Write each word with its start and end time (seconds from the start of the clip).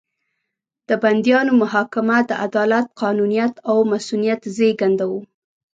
د 0.89 0.91
بندیانو 1.03 1.51
محاکمه 1.61 2.17
د 2.29 2.31
عدالت، 2.45 2.85
قانونیت 3.01 3.53
او 3.69 3.77
مصونیت 3.91 4.41
زېږنده 4.55 5.05
وو. 5.11 5.21